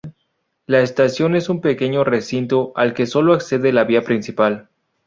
[0.65, 4.67] La estación es un pequeño recinto al que solo accede la vía principal.